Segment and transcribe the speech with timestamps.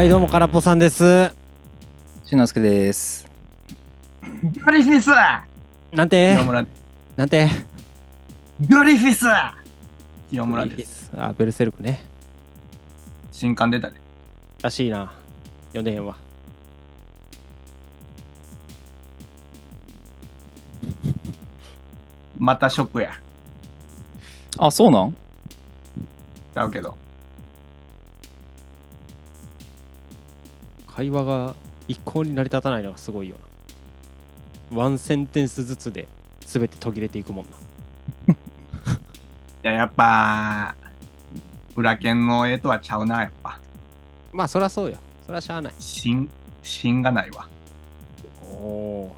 [0.00, 1.30] はい、どうも、からっぽさんです。
[2.24, 3.28] しんのすけです。
[4.64, 5.10] グリフィス
[5.94, 6.32] なんて？
[6.36, 6.66] 清村
[7.16, 7.50] なんて？
[8.66, 9.26] グリフィス
[10.30, 11.10] 清村です。
[11.14, 12.02] あ、ベルセルクね。
[13.30, 14.00] 新刊出たで。
[14.62, 15.12] らしいな。
[15.66, 16.16] 読んでへんわ。
[22.38, 23.12] またショックや。
[24.56, 25.12] あ、そうなん？
[25.12, 26.96] ちゃうけど。
[31.00, 31.54] 会話が
[31.88, 33.36] 一向に成り立たないのがすごいよ
[34.70, 34.76] な。
[34.76, 36.06] ワンセンテンスずつで
[36.40, 38.34] 全て途切れていくもんな。
[38.34, 38.36] い
[39.62, 40.74] や、やっぱ、
[41.74, 43.58] 裏剣の絵とはちゃうな、やっぱ。
[44.30, 44.98] まあ、そりゃそうよ。
[45.24, 45.72] そりゃしゃあない。
[45.78, 46.28] 芯、
[46.62, 47.48] 芯がないわ。
[48.42, 49.16] おお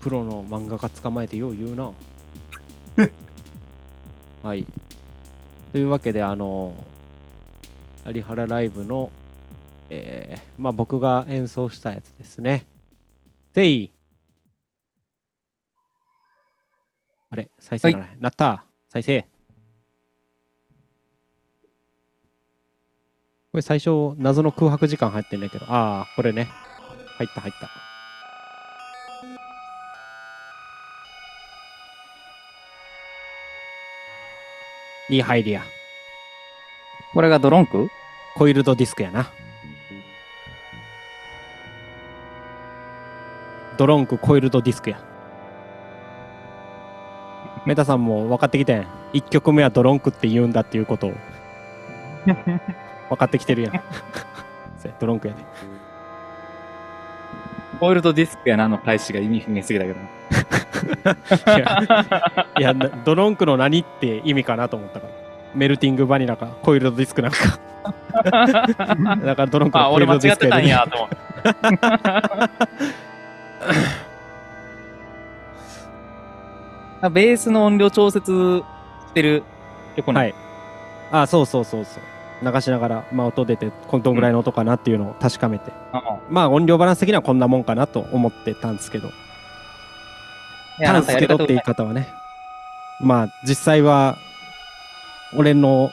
[0.00, 0.02] ー。
[0.02, 1.92] プロの漫画家捕まえてよう言うな。
[4.42, 4.66] はい。
[5.72, 6.72] というわけで、あの、
[8.06, 9.10] 有原ライブの、
[9.92, 12.64] えー、まあ僕が演奏したやつですね。
[13.52, 13.90] せい
[17.30, 18.16] あれ再生がない。
[18.20, 19.22] なった再生。
[23.52, 26.48] これ最初、謎の空白時間入ってんだけど、ああ、これね。
[27.18, 27.68] 入った入った。
[35.12, 35.64] いい入りや。
[37.12, 37.88] これがドロンク？
[38.36, 39.28] コイルドディスクやな。
[43.80, 45.00] ドロンクコイルドディスクや。
[47.64, 48.86] メタさんも分かってきてん。
[49.14, 51.14] 1曲目はドロンクって言うんだっていうことを。
[53.08, 53.80] 分かってきてるやん。
[55.00, 55.42] ドロンクやで。
[57.80, 60.00] ホイールドディスクやなの開始が意味不明すぎだけど。
[62.60, 65.12] いや、ドロンクの何って意味かなと思ったから。
[65.54, 67.38] メルティングバニラか、コイルドディスクなんか。
[69.24, 70.68] だからドロンクあ、のコイル俺間違ってたんドディスクやで。
[70.68, 71.16] やと思って。
[77.02, 78.62] あベースの音量調節
[79.08, 79.42] してる
[79.96, 80.34] 曲なはい。
[81.10, 82.02] あ、そうそうそうそう。
[82.42, 85.72] 流しながら、まあ音出て、こどんぐらいの音かなっていうのを確かめて。
[85.92, 89.08] あまあ音量バランス的にはこんなもんかなと思ってたんですけど。
[89.08, 92.08] いやたんですけどって言い方はね。
[93.00, 94.16] まあ実際は、
[95.36, 95.90] 俺の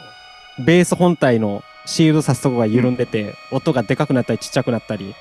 [0.66, 5.16] ベース本体のシールドさすとこが緩んでて、音がでかくなったりちっちゃくなったり、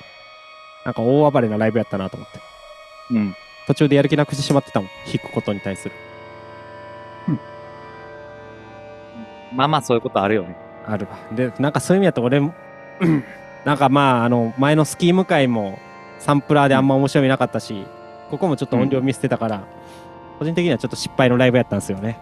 [0.85, 2.39] なんか大暴れなライブやったなと思って。
[3.11, 3.35] うん。
[3.67, 4.89] 途中でやる気なくしてしまってたもん。
[5.05, 5.95] 弾くことに対する。
[9.53, 10.55] まあまあそういうことあるよね。
[10.85, 11.17] あるわ。
[11.35, 12.53] で、なんかそういう意味だと俺も、
[13.65, 15.79] なんかまあ、あの、前のスキーム会も
[16.19, 17.85] サンプラーであんま面白みなかったし、
[18.29, 19.63] ここもちょっと音量見捨てたから、
[20.39, 22.19] 個人的にはちょっと失敗のライブやったんですよね。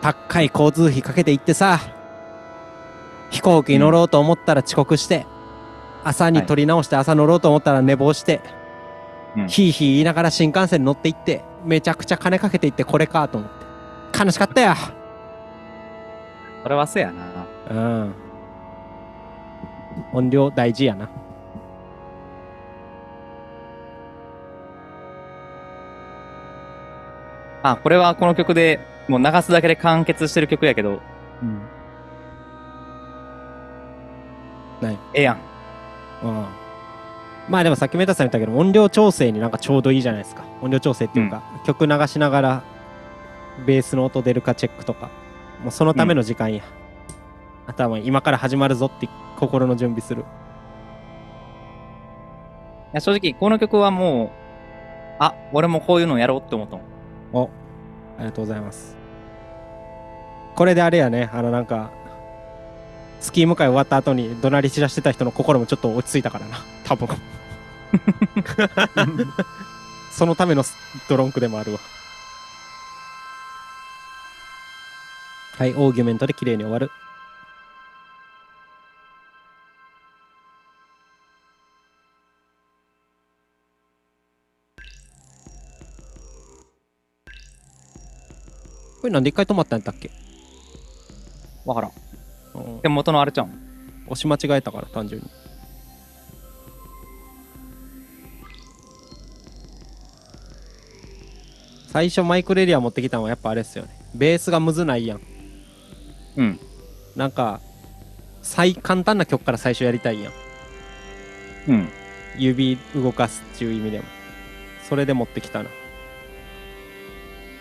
[0.00, 1.80] 高い交通費かけて行ってさ、
[3.30, 5.26] 飛行機に乗ろうと思ったら遅刻して、
[6.04, 8.62] 朝に撮り直して朝乗ろうと思ったら寝坊して、うん
[9.48, 14.22] ヒーヒー言いながら新幹線に乗って行って、めちゃくちゃ金かけて行ってこれかと思って。
[14.22, 14.74] 悲しかったよ。
[16.62, 17.24] それはせやな。
[17.70, 18.14] うん。
[20.12, 21.08] 音量大事やな。
[27.62, 31.00] あ、これはこの曲でもう流すだけで完結してる曲やけど、
[31.42, 31.62] うん。
[34.82, 34.98] ない。
[35.14, 35.51] ええやん。
[36.22, 36.46] うん。
[37.48, 40.44] まあでもさっきメタさん言ったけど、音量調整になんかちょうどいいじゃないですか。
[40.60, 42.62] 音量調整っていうか、曲流しながら、
[43.66, 45.10] ベースの音出るかチェックとか。
[45.62, 46.62] もうそのための時間や。
[47.66, 50.22] あとはもう今から始まるぞって心の準備する。
[50.22, 50.24] い
[52.94, 54.30] や正直この曲はもう、
[55.18, 56.84] あ、俺もこういうのやろうって思ったもん。
[57.32, 57.50] お、
[58.18, 58.96] ありがとうございます。
[60.54, 61.90] これであれやね、あのなんか、
[63.22, 67.08] スキーム会終わった後に怒鳴り散らしてた人の心もちょっと落ち着いたからな、 多分。
[70.10, 70.76] そのためのス
[71.08, 71.78] ドロンクでもあるわ。
[75.56, 76.90] はい、オーギュメントで綺麗に終わる。
[89.00, 90.10] これなんで一回止まったんやったっけ？
[91.64, 91.92] わからん。
[92.54, 92.80] うん。
[92.80, 93.46] でも元のあれちゃう？
[93.46, 93.50] ん。
[94.06, 95.28] 押し間違えたから単純に。
[101.88, 103.90] 最初マイクレリア持ってきたのはやっぱあれっすよね。
[104.14, 105.20] ベースがむずないやん。
[106.36, 106.60] うん。
[107.16, 107.60] なんか
[108.42, 110.32] 最簡単な曲から最初やりたいやん。
[111.68, 111.88] うん。
[112.38, 114.04] 指動かすっていう意味でも。
[114.88, 115.70] それで持ってきたな。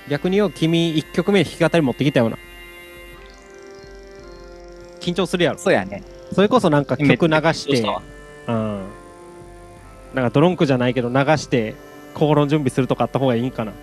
[0.10, 2.38] 逆によ君1曲目に弾き語り持ってきたよな
[5.02, 5.58] 緊張するやろ。
[5.58, 6.04] そうやね。
[6.32, 7.82] それこそなんか曲流して
[8.48, 8.82] うん。
[10.14, 11.76] なんかドロンクじゃないけど流して
[12.14, 13.74] 心の準備するとかあった方がいいんかな。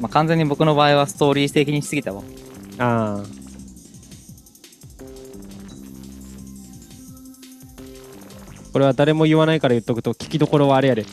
[0.00, 2.22] まあ、完全に僕の場合はストーリー的にしすぎたわ。
[2.78, 3.24] ああ。
[8.72, 11.04] これは誰も言わないから言っとくと聞きどころはあれやで。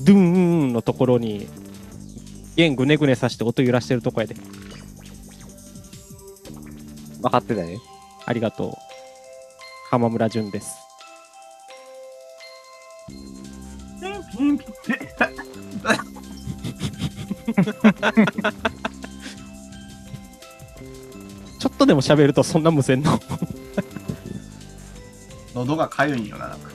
[0.00, 1.48] ドゥンーンのところに
[2.56, 4.36] 弦ぐねぐねさして音揺らしてるとこやで
[7.20, 7.80] 分かってたよ。
[8.26, 8.72] ありがとう。
[9.90, 10.76] 浜村淳です。
[13.98, 14.68] ピンピンピン
[21.58, 23.18] ちょっとでも喋るとそんな無線の。
[25.54, 26.70] 喉がかゆいんよな、なんか。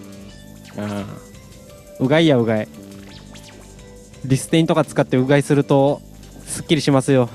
[0.78, 1.06] ああ。
[2.00, 2.68] うがいやうがい。
[4.26, 6.02] リステインとか使ってうがいすると
[6.46, 7.30] すっきりしますよ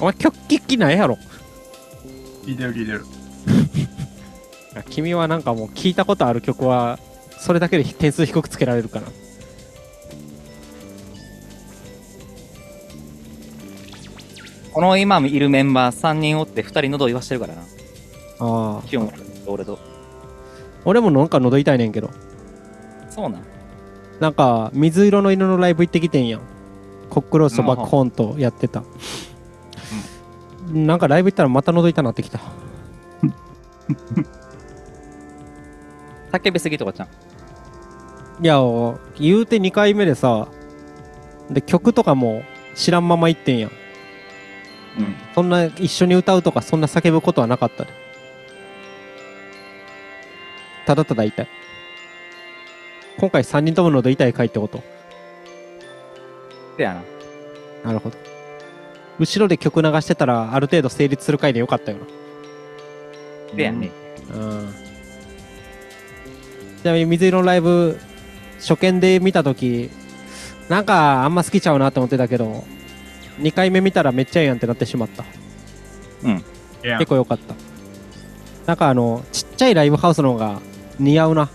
[0.00, 1.18] お前曲聞きないやろ
[2.44, 3.04] 聞いてる聞いてる。
[4.76, 6.98] あ 君はなんかもう聞いたことある曲は
[7.38, 9.06] それだけで点数低くつけられるかな
[14.72, 17.62] この今いるメンバー3人おって2人喉言わしてるからな。
[18.38, 19.10] ああ清盛
[19.44, 19.78] と俺と。
[20.84, 22.10] 俺もなんか喉痛いねんけど
[23.10, 23.42] そうなん？
[24.20, 26.40] なんか水色の犬のライブ行ってきてんやん
[27.10, 28.82] コックロースとバックホーンとやってた、
[30.66, 32.40] なんかライブ行ったらまた喉痛なってきた
[36.32, 37.08] 叫びすぎとかちゃん。
[38.44, 38.58] いや
[39.18, 40.48] 言うて2回目でさ
[41.50, 42.42] で曲とかも
[42.74, 43.72] 知らんまま行ってんやんう
[45.02, 45.14] ん。
[45.34, 47.90] そんな一緒に歌うとかそんな叫ぶことはなかったで
[50.86, 51.48] ただただ痛い
[53.18, 54.82] 今回3人とも喉痛い回ってこと
[56.76, 57.02] せや
[57.82, 57.92] な。
[57.92, 58.25] なるほど
[59.18, 61.98] 後ろで曲流してたらある程度成立する回でよかったよ
[63.54, 63.90] せやね。
[64.30, 64.74] なうん。
[66.82, 67.98] ちなみに水色のライブ
[68.58, 69.90] 初見で見た時
[70.68, 72.64] なんかあんま好きちゃうなって思ってたけど
[73.38, 75.24] 2回目見たらめっちゃいいやんってなってしまった。
[75.24, 75.26] い
[76.82, 77.54] や結構良かった。
[78.66, 80.60] なんかあのちっちゃいライブハウスの方が
[80.98, 81.48] 似合うな。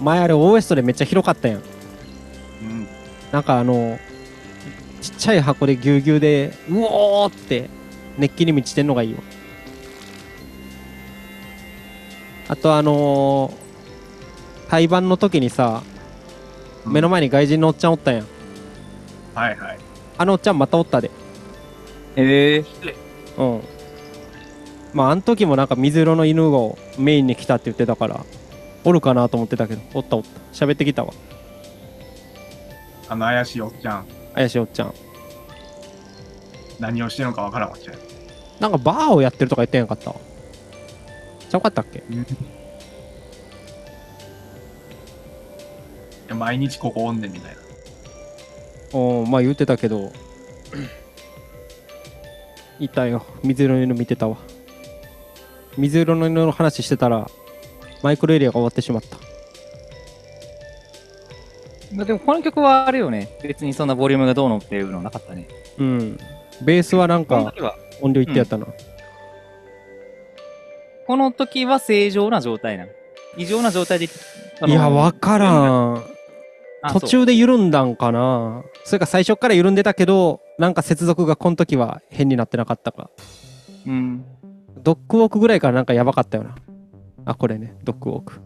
[0.00, 1.58] 前あれオーエストでめっちゃ広かったやん。
[1.58, 2.86] うん。
[3.32, 3.98] なんかあの
[5.06, 7.68] ちっちゃい箱でぎゅうぎゅうでうおーって
[8.18, 9.20] 熱気に満ちてんのがいいわ
[12.48, 13.66] あとあのー
[14.68, 15.82] 対バンの時にさ
[16.84, 18.26] 目の前に外人のおっちゃんおったやん。
[19.34, 19.78] はいはい。
[20.18, 21.10] あのおっちゃんまたおったで。
[22.16, 22.64] へえ。
[23.38, 23.62] うん。
[24.92, 28.24] まああの時もなんか水色の犬をメインに来たって言ってたから
[28.84, 30.28] おるかなと思ってたけどおったおった。
[30.52, 31.12] 喋ってきたわ。
[33.08, 34.06] あの怪しいおっちゃん。
[34.36, 34.94] 怪しいおっちゃん。
[36.78, 37.94] 何をしてるのかわからんわっちゃん。
[38.60, 40.14] なんかバーをやってるとか言ってんやんかった
[41.48, 41.98] ちゃうかったっけ？
[41.98, 42.02] い
[46.28, 47.58] や毎日ここおんねんみたいな。
[48.92, 50.12] おーまあ言ってたけど。
[52.78, 53.24] いたよ。
[53.42, 54.36] 水色の犬見てたわ。
[55.78, 57.30] 水色の犬の話してたら
[58.02, 59.16] マイクロエリアが終わってしまった
[61.92, 63.28] でもこの曲はあれよね。
[63.42, 65.48] 別にそんなボリュームがどうのっていうのなかったね。
[65.78, 66.18] うん
[66.62, 67.52] ベースはなんか
[68.00, 68.66] 音量いってやったな、
[71.06, 72.90] この時は正常な状態なの。
[73.36, 74.06] 異常な状態で。
[74.66, 76.04] いやわからん
[76.82, 84.24] あ途中で緩んだんかなそれか最初から緩んでたけどなんか接続がこの時は変になってなかったかそううん。
[84.82, 86.54] ドッグウォークぐらいからなんかやばかったよな
[87.26, 88.40] あこれねドッグウォーク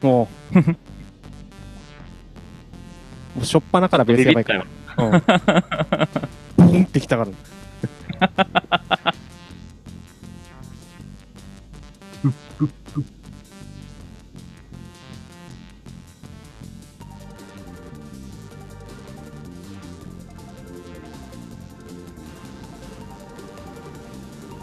[0.00, 0.64] もうも
[3.42, 4.66] うしょっぱなからベースやばいから。
[4.98, 6.70] うん。
[6.70, 7.30] ブンってきたから。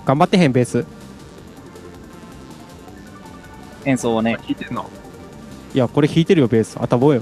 [0.05, 0.85] 頑張ってへんベース。
[3.85, 4.37] 演奏をね。
[4.43, 4.89] 聞いてんの？
[5.75, 7.21] いやこれ弾いてるよベースあたぼうよ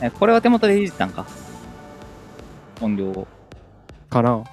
[0.00, 1.26] えこれは手元でいじったんか？
[2.80, 3.26] 音量を。
[4.08, 4.44] かな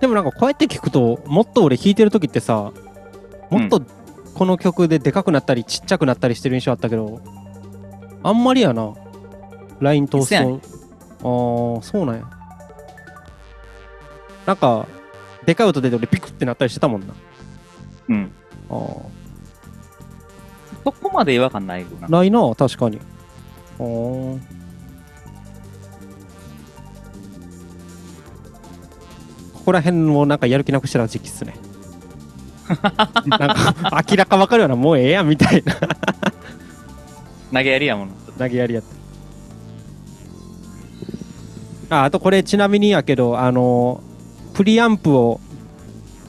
[0.00, 2.72] でもなんかこうやって聞くともっと俺弾いてる時ってさ
[3.50, 3.82] もっと
[4.34, 7.20] この曲ででかくなったりちっちゃくなったりしてる印象あったけど
[8.24, 8.94] あんまりやな。
[9.80, 10.60] ライン通すと
[11.76, 12.24] ああそうなんや。
[14.46, 14.86] なんか
[15.44, 17.14] でかい音出て俺ピクってなったりしてたもんな。
[18.08, 18.32] うん。
[18.70, 19.00] あー。
[20.84, 22.08] そこまで違和感ないよな。
[22.08, 22.98] ないな確かに。
[23.78, 24.40] あー。
[29.52, 31.54] ここら辺もなんかやる気なくしてた時期っすね。
[33.26, 35.74] なんか明らか分かるようなもうええやんみたいな
[37.54, 38.10] 投げやりやもん。
[38.36, 38.84] 投げやりやっ
[41.88, 44.02] たああとこれちなみにやけどあの
[44.54, 45.40] プリアンプを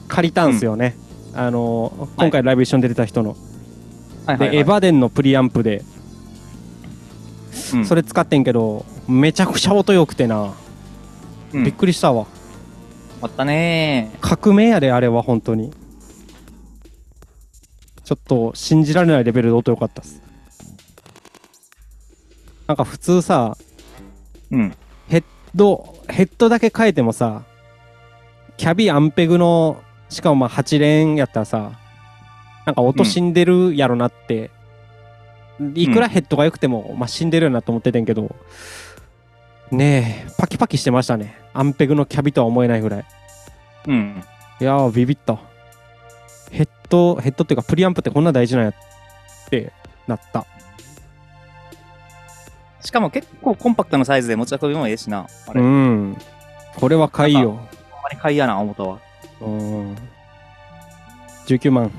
[0.06, 0.96] 借りたんすよね、
[1.34, 3.38] あの今回ライブ一緒に出てた人の、はい
[4.26, 4.50] はい、はい。
[4.50, 5.82] でエヴァデンのプリアンプで。
[7.74, 7.84] うん。
[7.84, 10.54] それ使ってんけどめちゃくちゃ音良くてな、
[11.52, 11.64] うん。
[11.64, 12.26] びっくりしたわ。
[13.22, 14.12] あったね。
[14.20, 15.72] 革命やであれは本当に。
[18.04, 20.22] ちょっと信じられないレベルで音良かったっす
[22.66, 24.56] なんか普通さー。
[24.56, 24.74] うん。
[25.08, 27.44] ヘッドヘッドだけ変えてもさ
[28.56, 31.72] キャビアンペグのしかもまあ8連やったらさ
[32.64, 34.50] なんか音死んでるやろなって、
[35.74, 38.34] いくらヘッドが良くても、まあ、死んでるよなと思っててんけど
[39.70, 43.04] ねえパキパキしてましたねアンペグのキャビとは思えないぐらい
[43.86, 44.24] うん。
[44.60, 45.38] いやービビった
[46.50, 48.74] ヘッドヘッドっていうかプリアンプってこんな大事なんやっ
[49.48, 49.72] て
[50.08, 50.44] なった
[52.86, 55.26] しかも結構コンパクトなサイズで持ち運びもええしな。
[55.48, 56.10] あれ、うほん。
[56.12, 56.16] ん
[56.76, 57.58] これは買いよ。
[58.04, 59.00] まに買いやな、思ったわ。
[59.40, 59.96] うん。
[61.46, 61.90] 19万。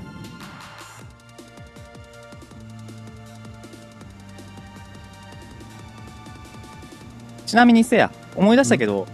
[7.44, 9.06] ちなみにせや、思い出したけど、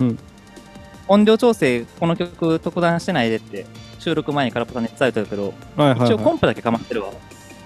[0.00, 0.08] うん。
[0.08, 0.18] うん。
[1.06, 3.64] 音量調整、この曲特段してないでって、
[4.00, 7.10] 収録前にカラポタに伝えたけど、はいはい、はい、一応コンプだけかまってるわ。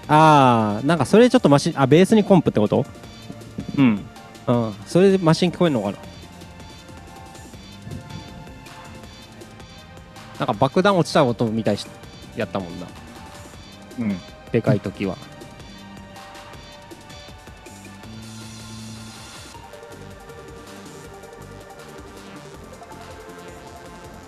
[0.07, 2.85] ああなんかそれちょっとマシンあベースにコンプってこと？
[3.77, 4.05] うん。
[4.47, 4.73] うん。
[4.85, 5.97] それでマシン聞こえるのかな？
[10.39, 11.85] なんか爆弾落ちた音みたいし
[12.35, 12.87] やったもんな。
[13.99, 14.17] うん。
[14.51, 15.15] でかい時は。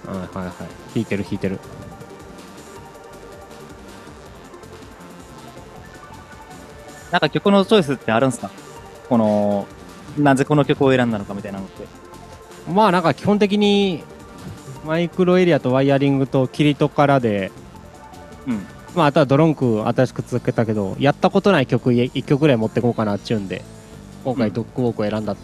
[0.05, 0.53] はいはいはい。
[0.93, 1.59] 弾いてる弾いてる。
[7.09, 8.51] なんか曲のチョイスってあるんすか？
[9.09, 9.67] この、
[10.17, 11.85] なぜこの曲を選んだのかみたいなのって。
[12.71, 14.03] まあなんか基本的に
[14.85, 17.51] マイクロエリアとワイヤリングとキリトからで
[18.47, 18.65] うん。
[18.95, 23.63] まああとはドロンク新しく続けたけどやったことない曲1曲ぐらい持ってこうかなっちゅうんで
[24.23, 25.35] 今回うんドッグウォークを選んだ、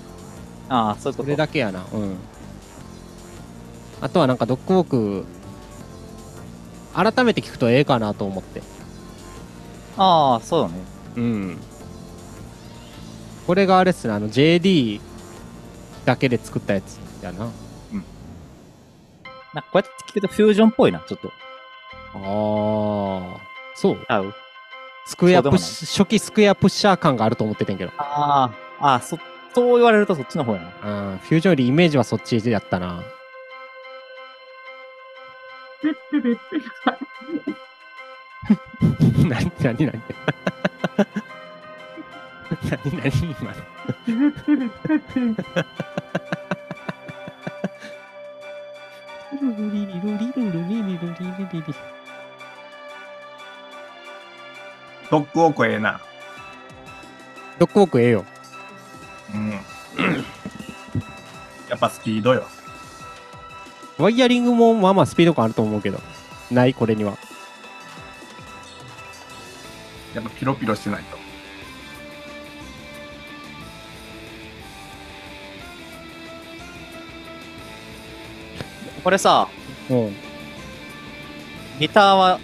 [0.69, 1.37] ああ、そういうこそれと。
[1.39, 2.15] だけやなうん
[4.01, 5.25] あとはなんかドッグウォーク
[6.93, 8.61] 改めて聞くとええかなと思って
[9.97, 10.73] ああ、そうだね。
[11.17, 11.57] うん
[13.49, 15.01] これがあれっすねあの JD
[16.05, 16.99] だけで作ったやつ。
[17.23, 17.39] やな。
[17.39, 17.53] なんか
[19.63, 21.29] こうやって聞くとフュージョンっぽいな、ちょっと。
[22.13, 22.19] あ
[23.37, 23.41] あ
[23.75, 24.05] そう。
[24.07, 24.33] 合う？
[25.07, 27.91] スクエアプッシ初期スクエアプッシャー感があると思っててんけど。
[27.97, 29.17] ああ、ああ、そ、
[29.55, 31.11] そう言われるとそっちの方やな。
[31.11, 31.17] うん。
[31.17, 33.01] フュージョンよりイメージはそっちでやったな。
[39.27, 40.03] 何 何 何？
[42.69, 43.59] 何何今の
[49.57, 50.99] ルリリルリルルリリルリ
[51.37, 51.73] リリリ
[55.09, 55.99] ドッグウォークええな。
[57.57, 58.23] ドッグウォークええよ
[59.33, 59.49] うん。
[59.51, 59.59] や
[61.75, 62.45] っぱスピードよ。
[63.97, 65.99] ワイヤリングもまあまあスピード感あると思うけど
[66.51, 67.17] ないこれには
[70.15, 71.18] やっぱピロピロしてないと。
[79.03, 79.47] これさ、
[79.89, 80.15] うん。
[81.79, 82.39] ギターは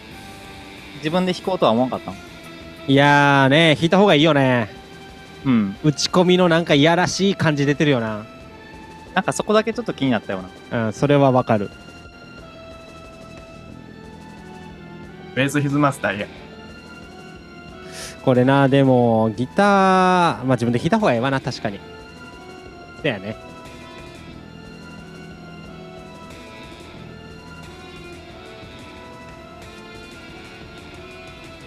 [0.97, 2.15] 自分で弾こうとは思わんかったん？
[2.87, 4.69] いやーね弾いた方がいいよね。
[5.43, 5.75] うん。
[5.83, 8.25] 打ち込みのなんかいやらしい感じ出てるよな。
[9.13, 10.39] なんかそこだけちょっと気になったよ
[10.71, 10.87] うな。
[10.87, 11.69] うんそれはわかる。
[15.35, 16.29] ベース歪ませたらええやん。
[18.23, 21.79] これなでもギターまあ自分で弾いた方がええわな確かに。
[23.03, 23.35] だよね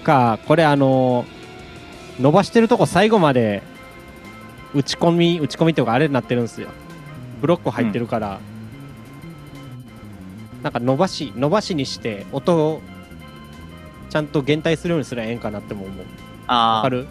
[0.08, 1.26] かこれあの
[2.18, 3.62] 伸ばしてるとこ最後まで
[4.74, 6.68] 打ち込み打ち込みっていうかあれになってるんですよ。
[7.42, 8.40] ブロック入ってるから、
[10.62, 12.80] なんか伸ばし伸ばしにして音を
[14.10, 16.06] ちゃんと減退するようにすればええんかなっても思う。
[16.46, 17.06] ああ、わかる？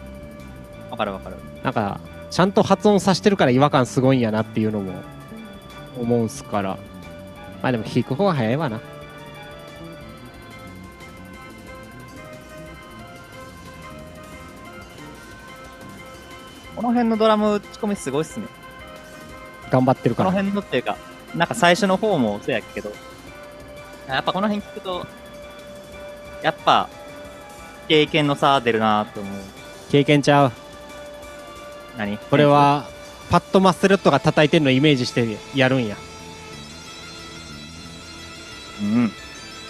[0.92, 1.38] わかるわかる。
[1.63, 2.00] なんか
[2.30, 4.92] ちゃんと発音させてるから違和感すごいんやなっていうのも
[6.00, 6.77] 思うんすから。
[7.62, 8.82] まあでも弾く方が早いわな
[16.77, 18.46] この辺のドラム打ち込みすごいっすね。
[19.72, 20.96] 頑張ってるこの辺のっていうか、
[21.36, 22.91] なんか最初の方もそうやけど、
[24.07, 25.07] やっぱこの辺聞くと、
[26.43, 26.88] やっぱ、
[27.88, 29.34] 経験の差出るなって思う。
[29.89, 30.51] 経験ちゃう。
[31.98, 32.19] 何？
[32.19, 32.86] これ、は
[33.31, 35.98] パッドマッセルットが叩いてるのをイメージしてやるんや。
[38.81, 39.12] うん。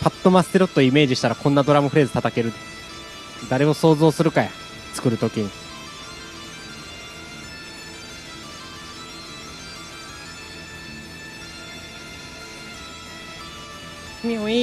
[0.01, 2.51] パッドマッセルットをイメージしたらこんなドラムフレーズ叩ける。
[3.49, 4.49] 誰を想像するかや
[4.93, 5.49] 作るときに
[14.23, 14.53] ミョイ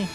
[0.00, 0.14] ーン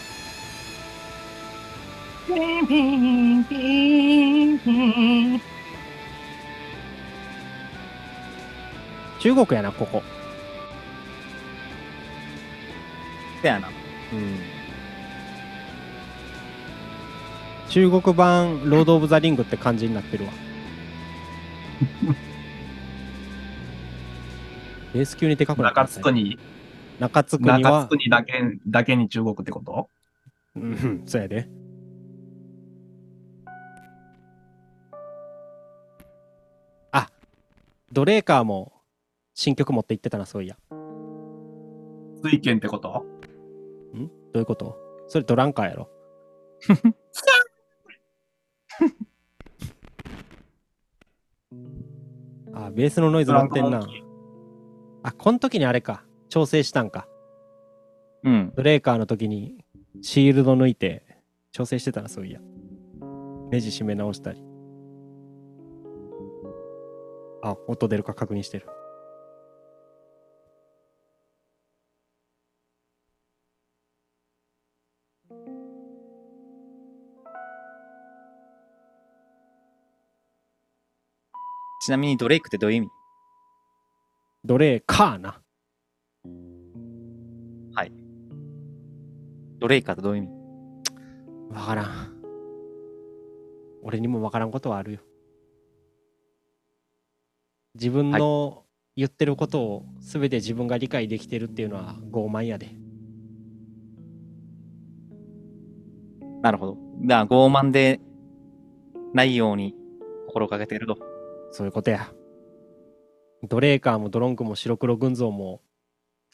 [9.20, 10.02] 中国やなここ。
[13.42, 13.68] せやな。
[13.68, 13.72] う
[14.16, 14.40] ん。
[17.70, 20.32] 中国版ロード・オブ・ザ・リングって感じになってるわ。
[24.94, 26.40] ベース級にでかくなった中津区に、
[27.00, 27.60] 中津区には。
[27.60, 28.34] 中津区にだけ、
[28.68, 29.90] だけに中国ってこと？
[30.56, 31.48] うんそうやで。
[36.92, 37.10] あ
[37.92, 38.74] ドレーカーも
[39.34, 40.58] 新曲持って行ってたなそういや。
[42.24, 43.06] 水拳ってこと？
[43.96, 44.08] ん？
[44.08, 44.78] どういうこと？
[45.08, 45.90] それドランカーやろ。
[52.54, 53.88] あベースのノイズ乗ってんな
[55.04, 57.08] あこの時にあれか調整したんか。
[58.24, 58.54] うん。
[58.56, 59.66] ブレーカーの時に
[60.02, 61.04] シールド抜いて
[61.52, 62.40] 調整してたなそういや。
[63.50, 64.44] ネジ締め直したり。
[67.42, 68.68] あ音出るか確認してる。
[81.82, 82.88] ちなみにドレイクってどういう意味？
[84.46, 85.42] ドレーカーな
[89.60, 90.34] ドレイカーってどういう意味？
[91.52, 92.14] わからん
[93.84, 95.00] 俺にもわからんことはあるよ
[97.76, 98.64] 自分の
[98.96, 102.70] 言ってることを全て自分が理解できてるっていうのは傲慢やで
[106.42, 106.78] なるほど。
[107.02, 108.00] だから傲慢で
[109.14, 109.76] ないように
[110.28, 110.98] 心がけてると。
[111.52, 112.14] そういうことや。
[113.50, 115.62] ドレーカーもドロンクも白黒群像も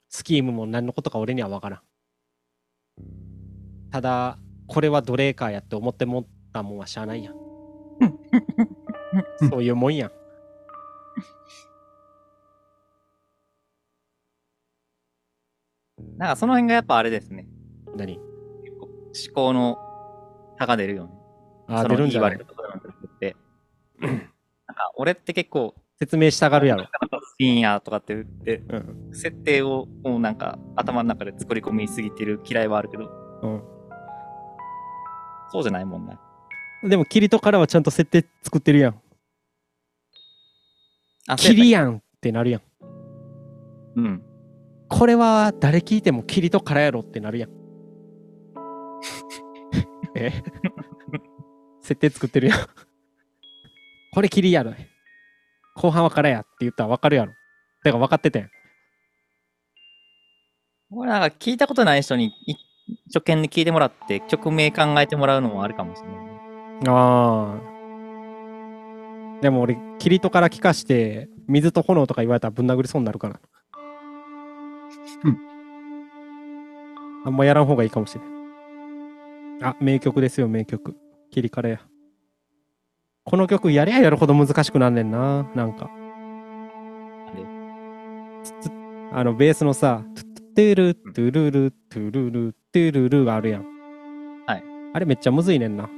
[0.09, 1.79] スキームも何のことか俺には分からん。
[3.91, 7.35] ただ、これはドレーカーやって思ってもったもんはしゃあないやん。
[9.49, 10.11] そういうもんやん。
[16.17, 17.47] なんかその辺がやっぱあれですね。
[17.95, 18.17] 何？
[18.17, 18.23] 思
[19.33, 19.77] 考の
[20.59, 21.13] 差が出るよね。
[21.67, 22.37] あ出るんじゃない？
[22.37, 22.45] なん
[24.75, 26.85] か俺って結構、説明したがるやろ。
[27.37, 29.09] 深夜とかって言って、うん。
[29.13, 33.09] 設定をもうなんか頭の中で作り込みすぎてる嫌いはあるけど、
[33.43, 33.63] うん。
[35.51, 36.17] そうじゃないもんね。
[36.83, 39.01] でも、キリトからはちゃんと設定作ってるやん。
[41.27, 41.81] あ、キリや。
[41.81, 42.61] やんってなるやん。
[43.95, 44.23] うん。
[44.87, 47.49] これは誰聞いてもキリトからやろってなるやん。
[50.15, 50.31] え？
[51.81, 52.59] 設定作ってるやん。
[54.13, 54.73] これキリやろ。
[55.75, 57.33] 後半はからやって言ったら分かるやろ。
[57.83, 58.49] だから分かってたやん。
[60.91, 62.55] これなんか聞いたことない人にい
[63.13, 66.31] 初見で聞いてもらって曲名考えてもらうのもあるかもしれないね。
[66.87, 67.75] ああ。
[69.41, 73.39] でも俺、キリトから聞かして、水と炎とか言われたらぶん殴りそうになるから。
[77.25, 78.35] あんまやらん方がいいかもしれん。
[79.63, 80.95] あ、名曲ですよ、名曲。
[81.31, 81.81] キリからや。
[83.25, 85.89] この曲やりゃやるほど難しくなんねんな、なんか。
[88.43, 88.71] つつ
[89.11, 93.65] あの、ベースのさ、トゥトゥトゥル、トゥルル、トゥルル、トゥルルがあるやん。
[94.45, 94.63] はい。
[94.93, 95.89] あれめっちゃむずいねんな。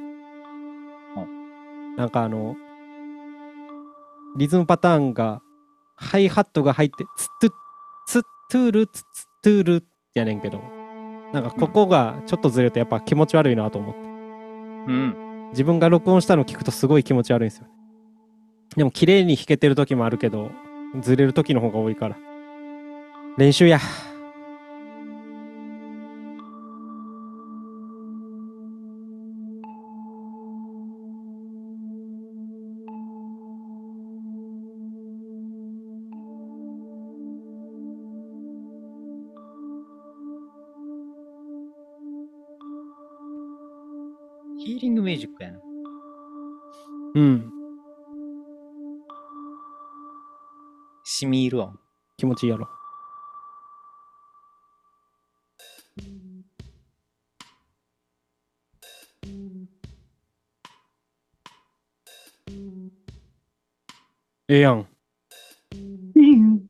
[1.98, 2.56] なんかあの、
[4.38, 5.42] リズムパターンが、
[5.96, 7.52] ハイハットが入って、ツットゥ、
[8.06, 10.62] ツットゥル、ツッツトゥルやねんけど、
[11.34, 14.00] なんかここがちょっとずれるとやっぱ気持ち悪いなと思って。
[14.00, 14.04] う
[14.94, 15.27] ん。
[15.52, 17.68] 自分が録音したのを聞くとすごい気持ち悪いんですよ。
[18.76, 20.52] でも綺麗に弾けてる時もあるけど、
[21.02, 22.18] ずれる時の方が多いから。
[23.38, 23.80] 練習や。
[45.18, 45.60] ージックやな。
[47.16, 47.52] うん。
[51.04, 51.74] しみ入るわ。
[52.16, 52.68] 気持ちいいやろ。
[64.50, 64.88] ええやん。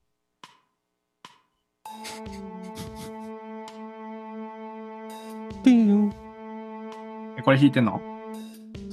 [7.48, 8.17] これ弾いてんの？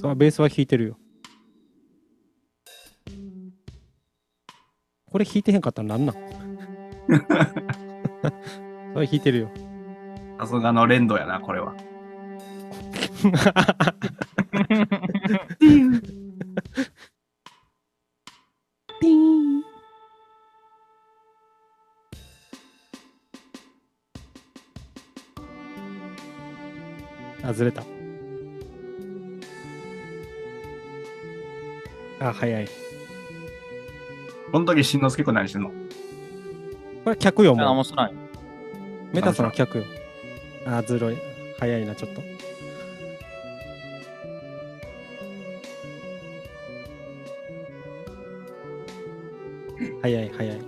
[0.05, 0.99] そうベースは弾いてるよ。
[5.09, 6.15] これ弾いてへんかったらなんなん？
[8.93, 9.49] それ弾いてるよ。
[10.39, 11.73] さすがの連動やな、これは。
[18.99, 19.63] ピーン。
[27.41, 27.94] あ、ずれた。
[32.27, 32.67] あ、早い。
[34.51, 35.71] この時、しんのすけくん何してんの？
[37.03, 37.67] これ客よ、あ、もう。
[37.75, 38.11] 面白い。
[39.13, 39.83] メタさんの客よ。
[40.65, 41.17] あ、ずるい。
[41.59, 42.21] 早いな、ちょっと。
[50.01, 50.61] 早い、早い。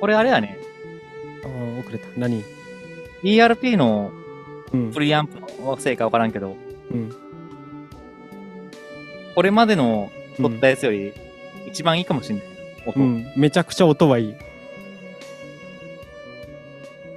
[0.00, 0.58] これあれやね。
[1.44, 2.06] あー遅れた。
[2.16, 2.44] 何
[3.22, 4.12] ？ERP の
[4.72, 5.00] うんプ。
[5.00, 5.37] リアンプ
[5.76, 6.56] のせいかわからんけど、
[6.90, 7.14] うん。
[9.34, 11.12] これまでの撮ったやつより
[11.66, 12.46] 一番いいかもしんない。
[12.86, 13.32] 音うん。
[13.36, 14.34] めちゃくちゃ音はいい。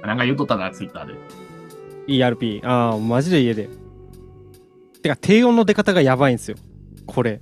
[0.02, 1.14] なんか言うとったな、ツイッターで。
[2.08, 2.66] ERP。
[2.66, 3.68] ああ、マジで家で。
[5.02, 6.56] てか、低音の出方がやばいんですよ。
[7.06, 7.40] これ。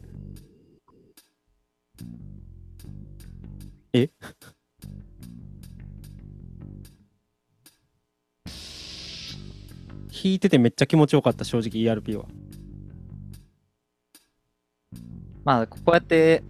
[3.93, 4.11] え？
[10.23, 12.27] 弾いててめっちゃ気持ちよかった、正直 ERP は。
[15.45, 16.43] まあ、こうやって、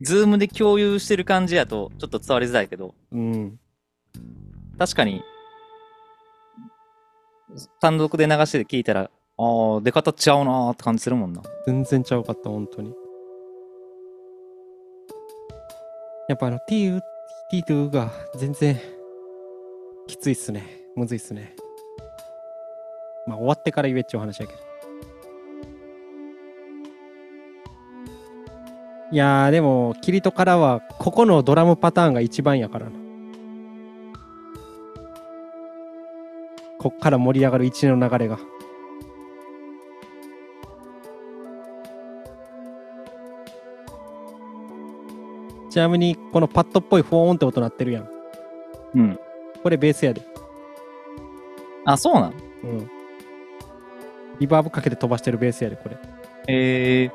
[0.00, 3.60] ズームで共有してる感じやとちょっと伝わりづらいけど、うん。
[4.78, 5.22] 確かに、
[7.80, 11.42] 単独で流して聞いたら、ああ、出方違うなーって感じするもんな。
[11.66, 12.92] 全然ちゃうかった、本当に。
[16.28, 17.00] やっぱあの、ティー、
[17.50, 18.78] ティートゥーが全然
[20.06, 20.64] きついっすね。
[20.96, 21.54] むずいっすね。
[23.30, 24.58] まあ終わってから言えっちゅう話やけど。
[29.12, 32.92] いやーでも、キリトからはここのドラムパターンが一番やからな。
[36.78, 38.38] こっから盛り上がる一連の流れが。
[45.70, 48.08] ちなみに、このパッドっぽいフォーンって音鳴ってるやん。
[48.94, 49.18] うん。
[49.62, 50.22] これベースやで。
[51.84, 52.34] あ、そうなん？
[52.64, 52.90] うん。
[54.40, 55.96] リバーブかけて飛ばしてるベースやで、これ。
[56.48, 57.10] ええ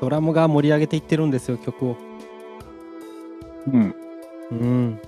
[0.00, 1.96] ドラムが盛り上げていってるんですよ、曲を。
[3.68, 3.94] うん。
[4.50, 5.00] うん。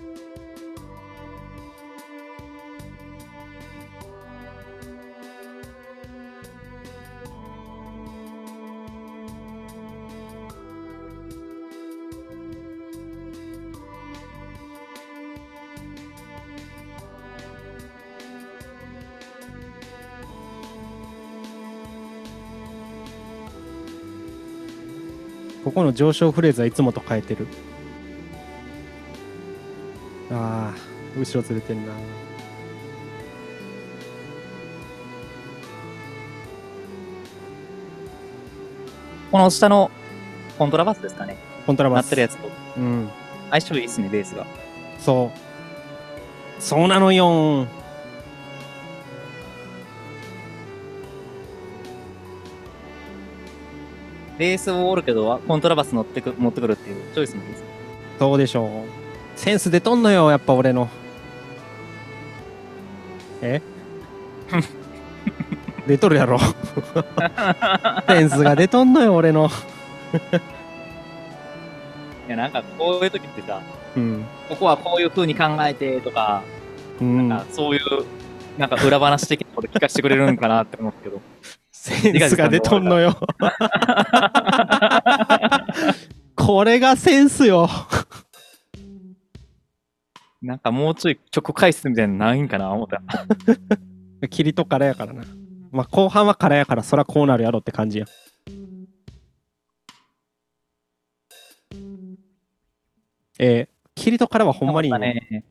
[25.76, 27.46] ここの上昇フレーズはいつもと変えてる。
[30.32, 30.74] ああ、
[31.18, 31.92] 後ろずれてんな。
[39.30, 39.90] この下の
[40.56, 41.36] コントラバスですかね。
[41.66, 42.06] コントラバス。
[42.06, 43.10] 鳴ってるやつとうん。
[43.50, 44.46] 相性いいっすね、ベースが。
[44.98, 45.30] そ
[46.58, 46.62] う。
[46.62, 47.66] そうなのよ
[54.38, 57.66] ベースを折るけど、コントラバス乗ってく持ってくるっていうチョイスもいいですね。
[58.18, 58.68] そうでしょう。
[59.38, 60.88] センス出とんのよ、やっぱ俺の。
[63.42, 63.60] え？
[65.86, 66.38] 出とるやろ。
[68.08, 69.48] センスが出とんのよ、俺の。
[72.26, 73.60] いや、なんかこういう時ってさ、
[73.96, 74.24] うん。
[74.48, 76.42] ここはこういう風に考えてとか、
[77.00, 77.80] うんなんかそういう、
[78.58, 81.20] なんか裏話的なこと聞かせてくれるんかなって思うけど。
[81.86, 83.14] センスが出とんのよ。
[86.34, 87.68] これがセンスよ。
[90.42, 93.00] なんかもうちょい曲解説みたいなのないんかな思った。
[94.28, 95.22] 霧とからやからな。
[95.70, 98.06] まあ後半はからやからそらこうなるやろって感じや。
[103.38, 105.28] えー、霧とからはほんまにいいね。
[105.30, 105.44] ね。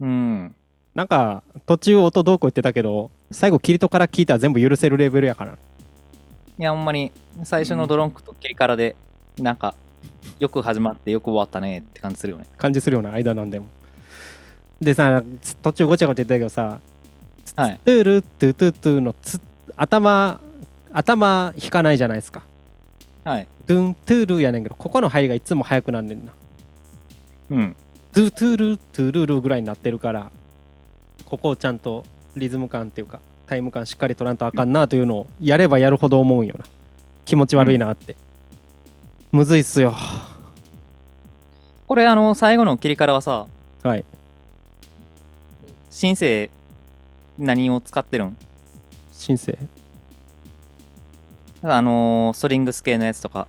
[0.00, 0.56] うん。
[0.96, 5.52] なんか途中音どうこう言ってたけど、最後霧とから聞いたら全部許せるレベルやから。
[5.52, 7.12] いや、ほんまに、
[7.44, 8.96] 最初のドロンクと切りからで、
[9.38, 9.74] なんか、
[10.38, 12.46] よく始まってよく終わったねって感じするよね。
[12.56, 13.66] 感じするような間なんでも。
[14.80, 15.22] でさ、
[15.60, 16.80] 途中ごちゃごちゃ言ってたけどさ、
[17.56, 17.78] はい。
[17.84, 19.38] トゥールトゥトゥトゥのつ
[19.76, 20.40] 頭、
[20.94, 22.42] 頭引かないじゃないですか。
[23.22, 23.46] はい。
[23.66, 26.32] ドゥントゥールやねんけど、ここの入りがいつも速くなんねんな。
[27.50, 27.76] うん。
[28.14, 30.30] ドゥトゥールトゥルールぐらいになってるから、
[31.26, 32.04] ここをちゃんと
[32.36, 36.64] リズム感っていうか、タイム感しっかり取らんとあかんなというのをやればやるほど思うんよな。
[37.24, 38.16] 気持ち悪いなって。
[39.32, 39.94] むずいっすよ。
[41.86, 43.46] これ、あの、最後の切りからはさ、
[43.82, 44.04] はい。
[45.90, 46.50] シンセイ
[47.38, 48.36] 何を使ってるん？
[49.12, 49.56] シンセイ
[51.62, 53.48] あのーストリングス系のやつとか。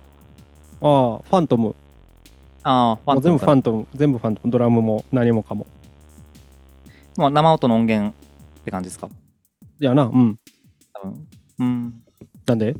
[0.80, 1.74] ああ、ファントム。
[2.62, 3.86] ああ、ファントムかファントム。
[3.94, 4.50] 全部ファントム。
[4.50, 5.66] ドラムも何もかも。
[7.18, 9.08] もう生音の音源って感じですか？
[9.80, 10.38] いやな、うん。
[10.94, 11.26] 多分。
[11.58, 12.02] うん。
[12.46, 12.70] なんで？
[12.70, 12.76] い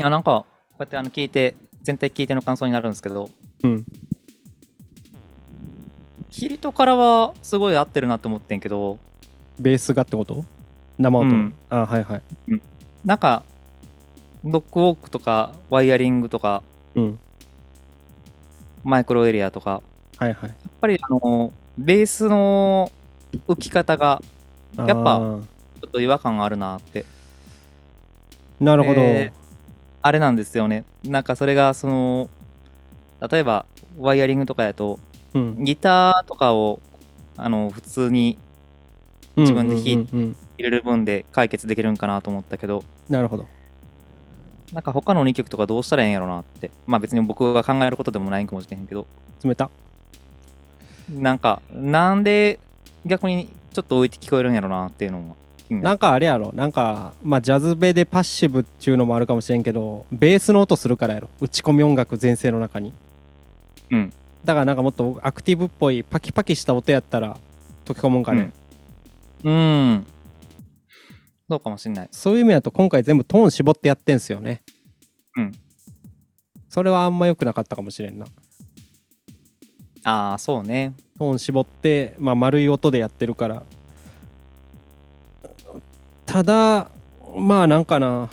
[0.00, 3.30] や、なんか、こうやってあの聞いて、全体聞いての感想になるんですけど、
[3.64, 3.84] うん。
[6.30, 9.00] キリトからはすごい合ってるなって思ってんけど、
[9.58, 10.44] ベースがってこと？
[10.98, 11.28] 生音？
[11.30, 12.22] うんあはいはい。
[13.04, 13.42] なんか、
[14.44, 16.62] ドッグウォークとか、ワイヤリングとか、
[16.94, 17.18] うん。
[18.84, 19.82] マイクロエリアとか、
[20.18, 20.48] はいはい。
[20.48, 22.90] やっぱりあの、ベースの
[23.48, 24.22] 浮き方が
[24.76, 27.04] やっぱちょっと違和感があるなって。
[28.60, 29.00] なるほど。
[29.00, 29.40] えー
[30.02, 30.84] あれなんですよね。
[31.04, 32.30] なんかそれが、その、
[33.30, 33.66] 例えば、
[33.98, 34.98] ワイヤリングとかやと、
[35.34, 35.64] うん。
[35.64, 36.80] ギターとかを、
[37.36, 38.38] あの、普通に
[39.36, 43.46] 自分で弾いれる分で解決できるんかなと思ったけど、なるほど。
[44.72, 46.70] なんか他の2曲とかどうしたらええんやろなって。
[46.86, 49.06] まあ別に僕が考えることでもないんかもしれへんけど、
[49.44, 49.70] 冷た。
[51.10, 52.58] なんか、なんで
[53.04, 55.36] 逆にちょっと置いて聞こえるんやろなっていうのも
[55.70, 56.52] なんかあれやろ。
[56.52, 61.28] なんか、まあ、ジャズベでパッシブっちゅうのもあるかもしれんけど、ベースの音するからやろ。
[61.40, 62.92] 打ち込み音楽全盛の中に。
[63.90, 64.12] うん。
[64.44, 67.36] だからなんかもっとアクティブっぽいパキパキした音やったら
[67.84, 68.52] 溶け込むんかね。
[69.44, 69.52] うん。
[69.52, 70.06] うん。
[71.48, 72.08] そうかもしんない。
[72.10, 74.62] そういう意味だと今回全部トーン絞ってやってんすよね。
[75.36, 75.52] うん。
[76.68, 78.26] それはあんま良くなかったかもしれんな。
[80.04, 80.94] ああ、そうね。
[81.18, 83.62] トーン絞って、まあ、丸い音でやってるから。
[86.26, 86.90] ただ、
[87.36, 88.30] まあなんかな、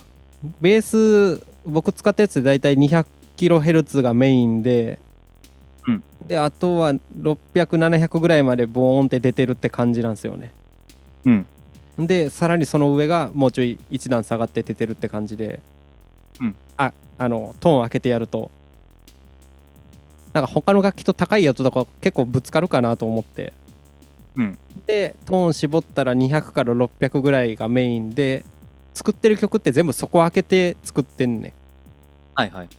[0.61, 4.99] ベース、僕使ったやつでだいたい 200kHz がメインで、
[5.87, 10.51] うんで、あとは600、700ぐらいまでボーンって出てるって感じなんですよね。
[11.25, 11.45] うん。
[11.97, 15.59] で、さらにその上がもうちょい一段下がって出てるって感じで、
[16.39, 18.51] うんあ、あの、トーン開けてやると、
[20.33, 23.53] なんか他の楽器と高い音とか結構ぶつかるかなと思って、
[24.35, 24.57] うん。
[24.85, 28.45] でトーン絞ったら200から600ぐらいがメインで
[28.93, 31.53] 作ってる曲って全部そこ開けて作ってんねん
[32.35, 32.69] はいはい。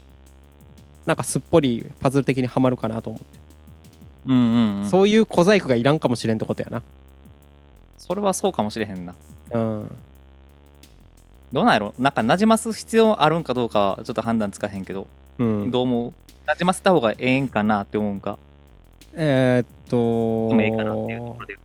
[1.06, 3.26] なんかすっぽりパズル的にはまるかなと思って、
[4.26, 4.90] うんうん、うん。
[4.90, 6.82] そういう小細工がいらんかもしれんってことやな
[7.96, 9.14] それはそうかもしれへんな。
[9.52, 9.90] うん
[11.50, 11.94] どうなんやろ？
[11.98, 15.06] なんか馴染ます必要あるんかどうかはちょっと判断つかへんけど、
[15.38, 16.12] うんどう思う？
[16.46, 18.38] 馴染ませた方がええんかなって思うんか？
[19.14, 21.58] えー、っとええかなっていうところで？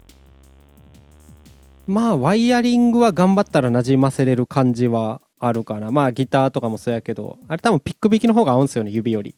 [1.87, 9.35] まあワイヤリングは頑張ったら馴染ませれる感じはあるかなまあギターとかもそうやけどあれ多分ピック弾きの方が合うんすよね指より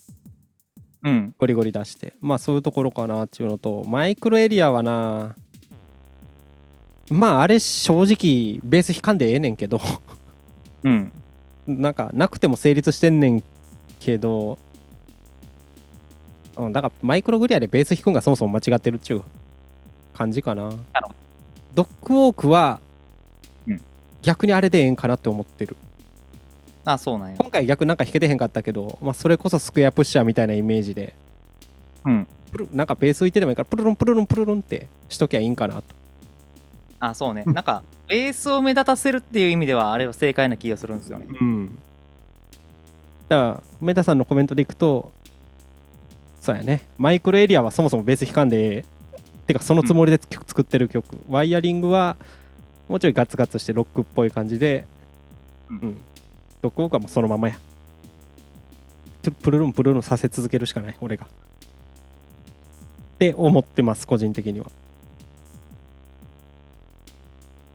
[1.04, 1.36] うん。
[1.40, 5.36] ゴリゴリ出してまあそういうところかなっていうのとマイクロエリアはな
[7.10, 9.80] まああれ正直ベース弾かんでええねんけど
[10.84, 11.12] うん。
[11.66, 13.44] なんかなくても成立してんねん
[14.06, 14.60] けど
[16.58, 19.24] うんだからマイクログリアでベース弾くんがそもそも間違ってるっちゅう
[20.14, 20.72] 感じかな
[21.74, 22.80] ドッグウォークは
[23.68, 23.82] うん
[24.22, 25.76] 逆にあれでええんかなって思ってる
[26.88, 27.38] あ、そうなんや。
[27.40, 31.16] 今回逆なんか弾けてへんかったけど、まあ、それこそスクエアプッシャーみたいなイメージで
[32.06, 32.28] うん。
[32.52, 35.84] プルなんかベース浮いてでもいいからプルルンプルルンプルルンってしときゃいいんかなと
[37.00, 37.44] あ、そうね。
[37.46, 41.26] なんか、ベースを目立たせるっていう意味では、あれは正解な気がするんですよね。
[41.30, 41.78] うん
[43.28, 45.12] だからメタさんのコメントでいくと
[46.42, 46.88] そうやね。
[46.98, 48.86] マイクロエリアはそもそもベース弾かんでええ
[49.48, 52.18] てかそのつもりで曲作ってる曲、ワイヤリングは
[52.88, 54.86] もうちょいガツガツしてロックっぽい感じで
[55.70, 55.78] うん。
[55.78, 55.98] うん。
[56.62, 57.58] ドッグウォークはもうそのままや。
[59.24, 61.26] ププルルンプルルンさせ続けるしかない俺が。
[61.26, 61.30] っ
[63.18, 64.68] て思ってます個人的には。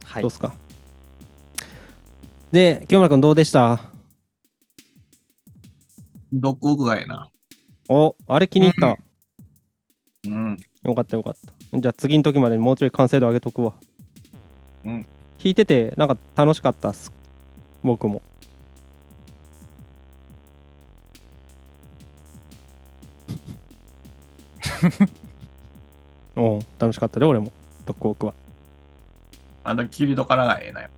[0.05, 0.21] はい。
[0.21, 0.53] どうっすか？
[2.53, 3.90] で清村君どうでした？
[6.33, 7.29] どこぐらいな。
[7.89, 8.97] おあれ気に入った、
[10.25, 10.57] うん。
[10.83, 11.35] よかったよかっ
[11.71, 11.79] た。
[11.79, 13.73] じゃあ次の時までにもうちょい完成度上げとくわ。
[14.85, 15.05] うん。
[15.37, 17.11] 弾いててなんか楽しかったっす。
[17.83, 18.21] 僕も。
[26.35, 27.51] おう楽しかったで俺も。
[27.85, 28.33] ドッグウォークは。
[29.63, 30.89] あの、キリトからがええなよ。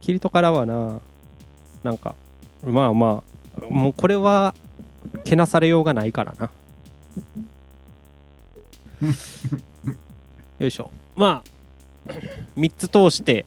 [0.00, 1.00] キリトからはな
[1.82, 2.14] なんか
[2.64, 3.22] まあま
[3.60, 4.54] あもうこれは
[5.24, 6.50] けなされようがないからな。
[10.58, 10.90] よいしょ。
[11.16, 11.42] ま
[12.08, 12.12] あ
[12.56, 13.44] 3つ通して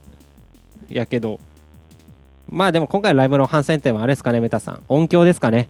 [0.90, 1.40] やけど。
[2.50, 4.84] まあでも今回のライブの反戦点はあれですかねメタさん。
[4.88, 5.70] 音響ですかね。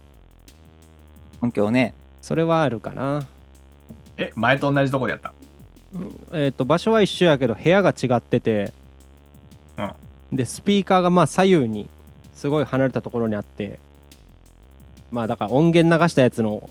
[1.40, 1.94] 音響ね。
[2.20, 3.26] それはあるかな。
[4.16, 5.32] え、前と同じとこでやった？
[6.32, 8.72] えっ、と場所は一緒やけど部屋が違ってて、
[10.32, 11.88] でスピーカーがまあ左右に
[12.34, 13.78] すごい離れたところにあって
[15.14, 16.68] まあだから音源流したやつの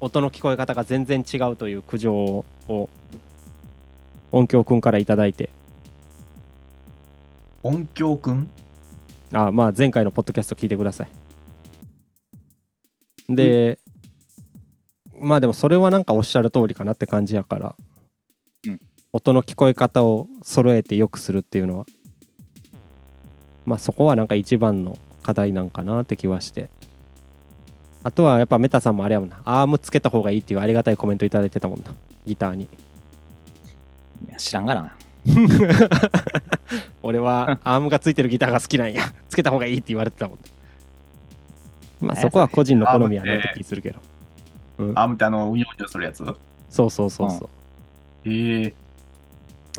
[0.00, 2.46] 音の聞こえ方が全然違うという苦情を
[4.32, 5.50] 音響くんからいただいて。
[7.62, 8.48] 音響くん？
[9.34, 11.08] あまあ前回のポッドキャスト聞いてください。
[13.28, 13.78] で、
[15.20, 17.76] まあでもそれはなんかおっしゃる通りかなって感じやから、
[18.66, 18.80] うん
[19.12, 21.84] 音の聞こえ方を揃えて良くするっていうのは。
[23.66, 26.70] まあそこはなんか一番の課題なんかなって気はして
[28.04, 29.40] あとはやっぱメタさんもあれやもんな。
[29.46, 31.86] アームつけた方がいいっていうありがたいコメントいただいてたもんな。
[32.26, 32.64] ギターに。
[32.64, 32.68] い
[34.30, 34.94] や知らんがな。
[37.02, 39.02] 俺はアームがついてるギターが好きなんや。
[39.30, 40.38] つけた方がいいって言われてたもん。
[42.06, 44.00] まあそこは個人の好みやなって気するけど。
[44.94, 46.22] アームってあの、うにょうにょするやつ？
[46.68, 47.48] そうそうそうそ
[48.26, 48.74] う、へえ。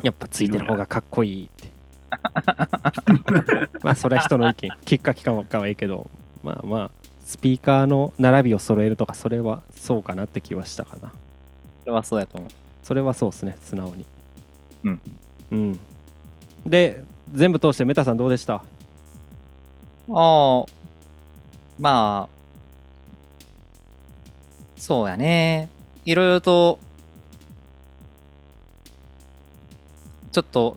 [0.02, 1.70] やっぱついてる方がかっこいいって。
[3.84, 4.70] まあそれは人の意見。
[4.84, 6.10] 聞くか聞かんかはいいけど。
[6.42, 6.90] まあまあ
[7.26, 11.12] スピーカーの並びを揃えるとかそれはそうかなって気はしたかな。
[11.82, 12.50] それはそうやと思う。
[12.84, 14.06] それはそうですね素直に。
[14.84, 15.00] うん。
[15.50, 15.80] うん。
[16.64, 17.02] で
[17.34, 18.54] 全部通してメタさんどうでした？
[18.54, 18.62] あ
[20.08, 20.64] あ、
[21.80, 22.28] まあ、
[24.76, 25.68] そうやね。
[26.04, 26.78] いろいろと、
[30.30, 30.76] ちょっと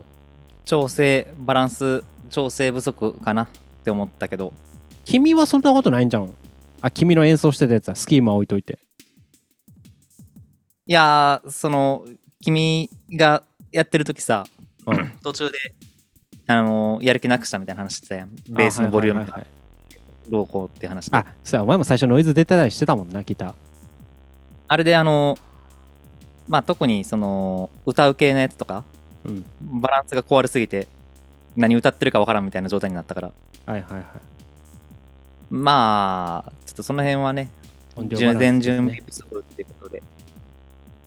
[0.66, 3.48] 調整、バランス調整不足かなっ
[3.84, 4.52] て思ったけど、
[5.06, 6.34] 君はそんなことないんじゃん。
[6.82, 8.80] あ君の演奏してたやつはスキーマ置いといて。
[10.86, 12.06] いやー、その、
[12.42, 14.46] 君がやってる時さ、
[14.86, 15.12] うん。
[15.24, 15.58] 途中で、
[16.48, 18.30] あのーやる気なくしたみたいな話してたやん。
[18.50, 19.46] ベースのボリュームが。
[20.30, 21.12] どうこうって話。
[21.12, 21.18] で。
[21.18, 23.54] あそうやお前も最初ノイズ出てたりしてたもんなギター。
[24.68, 25.38] あれであの、
[26.48, 28.84] まあ、特にその、歌う系のやつとか、
[29.26, 29.46] うん。
[29.62, 30.88] バランスが壊れすぎて、
[31.56, 33.32] 何歌ってるかわからんみたいな状態になったから、
[33.66, 34.04] はいはいはい
[35.50, 37.50] まあ、ちょっとその辺はね、
[37.98, 40.04] ね準前準備不足っていうことで、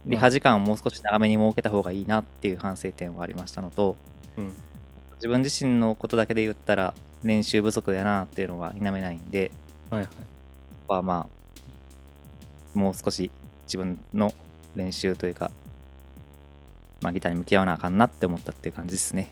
[0.07, 3.97] リハ時間をもう少し長めに設けた方がいいなっていう反省点はありましたのと、
[4.37, 4.53] うん。
[5.17, 9.53] 自分自身のことだけで言ったら、練習不足だなっていうのは否めないんで、
[9.91, 10.11] はいはい。
[10.89, 11.29] はま
[12.75, 13.31] あ、もう少し
[13.67, 14.35] 自分の
[14.75, 15.51] 練習というか、
[17.01, 19.31] まあ、ギターに向き合わなあかんなって思ったっていう感じですね。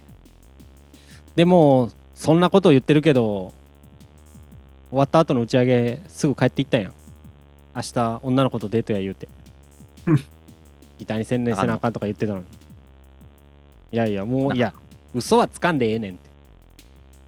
[1.36, 3.52] でもそんなことを言ってるけど
[4.90, 6.88] 終わった後の打ち上げすぐ帰っていったや。
[6.88, 6.92] ん
[7.74, 9.28] 明日女の子とデートや言うて。
[10.98, 12.44] ギターに専念せなあかんとか言ってたのに。
[13.92, 14.74] いやいやもういや
[15.14, 16.30] 嘘はつかんでええねんって。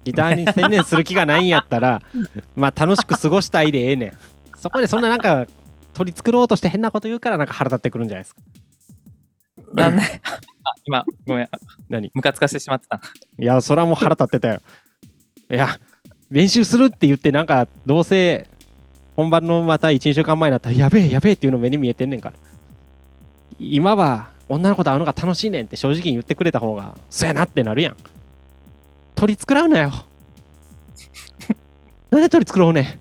[0.03, 2.01] ギターに専念する気がないんやったら
[2.55, 4.17] まあ楽しく過ごしたいでええねん。
[4.57, 5.47] そこでそんななんか
[5.93, 8.41] 取り繕ろうとして変なこと言うからなんか腹立ってくるんじゃないですか。
[9.73, 10.01] なんで
[10.65, 11.49] あ今、ごめん、
[11.89, 12.11] 何？
[12.13, 13.01] ムカつかしてしまってた。
[13.39, 14.61] いや、それはもう腹立ってたよ。
[15.51, 15.79] いや、
[16.33, 18.47] 練習するって言って、なんか、どうせ、
[19.15, 22.35] 本番のまた1、2週間前になったら、やべえ、やべえっていうの目に見えてんねんから。
[23.59, 27.97] 今は、女の子と会うのが楽しいねんって正直に言ってくれた方が、そうやなってなるやん。
[29.13, 29.91] 取り繕うなよ。
[32.09, 32.97] なんで取り繕うね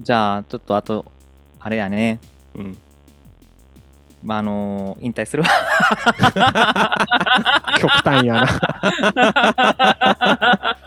[0.00, 1.04] じゃあ、ちょっとあと、
[1.58, 2.20] あれやね。
[2.56, 2.60] ん。
[2.60, 2.78] うん。
[4.22, 5.48] まあ、あのー引退するわ。
[7.80, 8.46] 極端やな。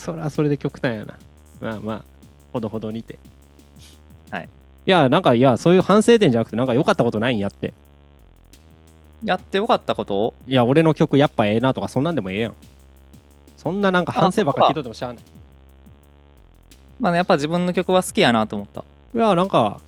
[0.00, 1.18] それはそれで極端やな。
[1.60, 2.04] まあまあ、
[2.54, 3.18] ほどほどにて。
[4.30, 4.48] はい。
[4.86, 7.74] いや、なんか、いや、そういう反省点じゃなくて、なんか良かったことないんやって。
[9.22, 10.32] やってよかったこと？
[10.46, 12.54] いや、俺の曲やっぱええなとか、そんなんでもええやん。
[13.58, 15.22] そんななんか反省ばっかり聞いとってもしゃあない。
[16.98, 18.84] まあ、ね、やっぱ自分の曲は好きやなと思った。
[19.14, 19.82] いや、なんか、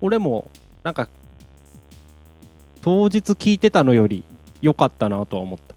[0.00, 0.48] 俺も、
[0.84, 1.08] なんか、
[2.82, 4.22] 当日聞いてたのより
[4.60, 5.67] 良かったなとは思った。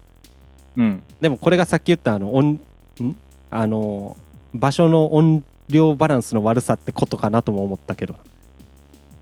[0.76, 1.02] うん。
[1.20, 2.60] でもこれがさっき言ったあの音
[3.00, 3.16] ん？
[3.50, 4.16] あの
[4.54, 8.16] 場所の音量バランスの悪さってことかなとも思ったけど。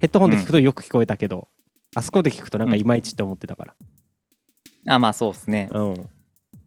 [0.00, 1.46] ヘッドホンで聞くとよく聞こえたけど、
[1.94, 3.74] あそこで聞くとなんかいまいちって思ってたから。
[4.94, 5.68] あ、まあそうですね。
[5.72, 5.94] うん。
[5.94, 6.02] そ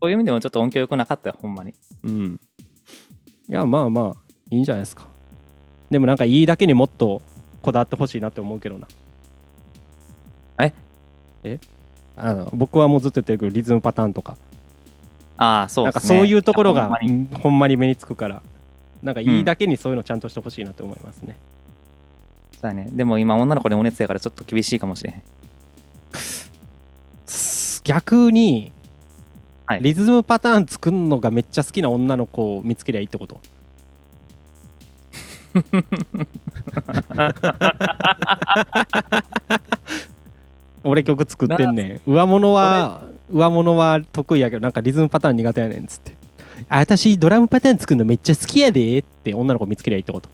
[0.03, 1.73] ういう意味でもちょっと音響良くなかったよ、ほんまに。
[2.03, 2.39] うん。
[3.49, 5.07] いやまあまあいいんじゃないですか。
[5.89, 7.21] でもなんかいいだけにもっと
[7.61, 8.88] こだわってほしいなって思うけどな。
[10.59, 10.73] え？
[11.43, 11.59] え？
[12.15, 14.38] あの僕はもうずっと言ってるけどリズムパターンとか
[15.43, 15.99] ああ、そうなんか。
[15.99, 16.89] そういうところが
[17.41, 18.41] ほんまに目につくから
[19.01, 21.35] なんかいいだけにそういうのちゃんとしてほしいなと思いますね、
[22.61, 22.87] そうやね。
[22.91, 25.21] でも今女の子でお熱やからちょっと厳しいかもしれへん。
[27.83, 28.71] 逆に、
[29.65, 33.39] はいリズムパターン作るのがめっちゃ好きな女の子を見つけりゃいいってこと？
[40.83, 43.03] 俺曲作ってんねん上物は
[43.34, 46.15] 上物は得意やけどなんかリズムパターン苦手やねんっつって
[46.69, 50.29] あ私ドラムパターン作るのめっちゃ好きやでって女の子見つけりゃいいってこと？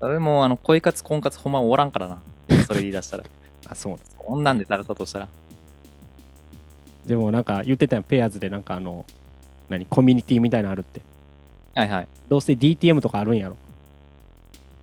[0.00, 2.22] 俺もあの、恋活、婚活ほんまおらんからな。
[2.66, 3.24] それ言い出したら。
[3.68, 5.28] あそうこんなんでされたとしたら。
[7.06, 9.04] でもなんか言ってたやんペアーズでなんかあの
[9.68, 11.00] 何コミュニティみたいなのあるって
[11.74, 12.08] はいはい。
[12.28, 13.56] どうせ DTM とかあるんやろ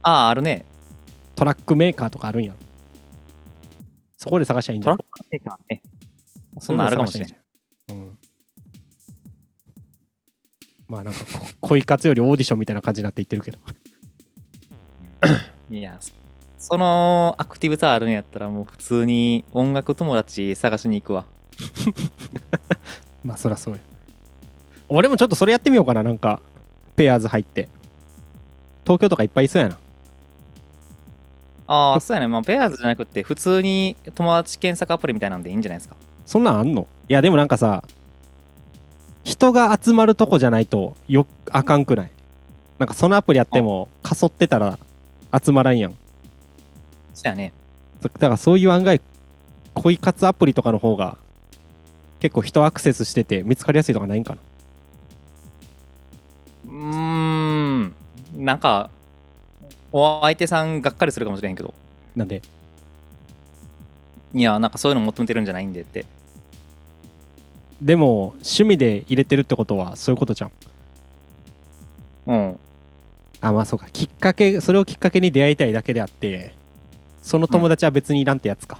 [0.04, 0.66] ああ、あるね。
[1.36, 2.58] トラックメーカーとかあるんやろ
[4.18, 5.82] そこで探しゃいいんじゃんトラックメーカーね。
[6.60, 7.30] そんなんあるかもしれん。
[7.90, 8.18] うん
[10.88, 13.58] まあなんかこ恋活よりオーディションみたいな感じになっていってるけど
[15.70, 16.00] いや、
[16.58, 21.26] そのアクティブさあるんやったらもう普通に音楽友達探しに行くわ。
[23.26, 23.82] まあそりゃそうよ
[24.88, 26.40] 俺もちょっとそれやってみようかななんか
[26.96, 27.68] ペアーズ入って
[28.86, 29.78] 東京とかいっぱいいそうやな
[31.68, 32.28] ああ、そうやね。
[32.28, 35.98] まあ、ペアーズじゃなくて、普通に友達検索アプリみたいなんでいいんじゃないですか。
[36.28, 36.88] そんなんあんの？
[37.10, 37.84] いやでもなんかさ
[39.24, 42.12] 人が集まるとこじゃないとよあかんくない？
[42.78, 44.78] なんかそのアプリやってもかそってたら
[45.44, 45.96] 集まらんやん
[47.16, 47.52] そうやね。
[48.04, 49.02] だからそういう案外
[49.74, 51.18] 恋活アプリとかの方が
[52.20, 54.42] 結構人アクセスしてて見つかりやすいとかないんかな？
[56.72, 57.94] うーん。
[58.36, 58.90] なんか、
[59.92, 61.74] お相手さんがっかりするかもしれへんけど。
[62.16, 62.42] なんで？
[64.34, 66.06] いや、なんかそういうの求めてるんじゃないんでって。
[67.82, 70.52] でも趣味で入れてるってことはそういうことじゃん。
[72.26, 72.60] うん。
[73.40, 73.88] あまあそうか。
[73.92, 76.56] きっかけそれをきっかけに出会いたいだけであって
[77.22, 78.80] その友達は別にいらんってやつか。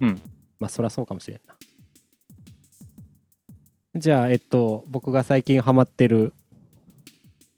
[0.00, 0.20] うん。
[0.58, 1.54] まあそりゃそうかもしれんな。
[3.94, 6.32] じゃあえっと僕が最近ハマってる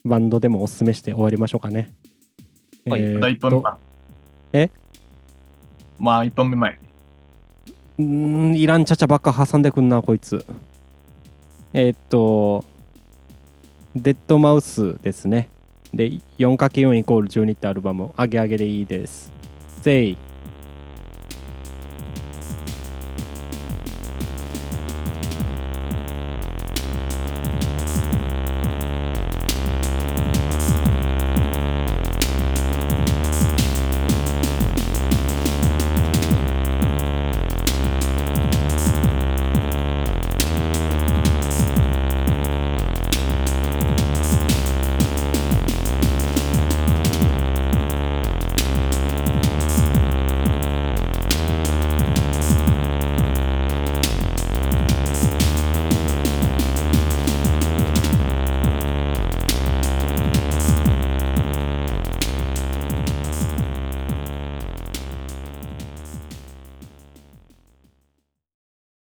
[0.04, 1.94] バンドでもおすすめして終わりましょうかね。
[2.86, 3.62] はいえーっ第一本目。
[4.52, 4.70] え？
[5.98, 6.78] まあ、一本目前。
[7.98, 10.44] うんいらんちゃちゃばっか挟んでくんなこいつ。
[11.72, 12.64] えーっと
[13.96, 15.48] デッドマウスですね。
[15.92, 19.32] で 4×4 イコール12ってアルバム「あげあげでいいです。
[19.82, 20.16] ぜい。